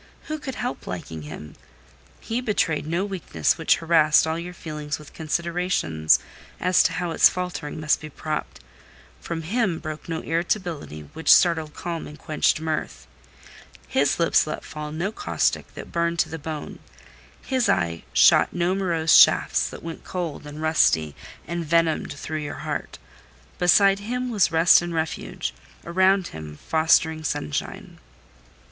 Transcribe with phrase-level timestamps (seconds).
[0.23, 1.53] Who could help liking him?
[2.19, 6.17] He betrayed no weakness which harassed all your feelings with considerations
[6.59, 8.61] as to how its faltering must be propped;
[9.19, 13.05] from him broke no irritability which startled calm and quenched mirth;
[13.87, 16.79] his lips let fall no caustic that burned to the bone;
[17.45, 21.15] his eye shot no morose shafts that went cold, and rusty,
[21.47, 22.97] and venomed through your heart:
[23.59, 27.99] beside him was rest and refuge—around him, fostering sunshine.